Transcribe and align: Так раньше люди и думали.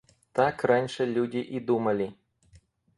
Так 0.31 0.63
раньше 0.63 1.05
люди 1.05 1.37
и 1.37 1.59
думали. 1.59 2.13